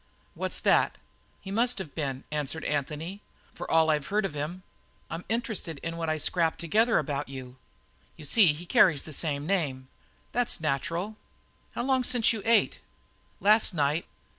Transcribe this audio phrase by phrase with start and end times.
[0.33, 0.97] "What's that?"
[1.41, 3.21] "He must have been," answered Anthony,
[3.53, 4.63] "from all that I've heard of him.
[5.11, 7.57] I'm interested in what I scrape together about him.
[8.17, 9.89] You see, he carries the same name."
[10.31, 11.17] "That's nacheral.
[11.75, 12.79] How long since you ate?"
[13.39, 14.07] "Last night."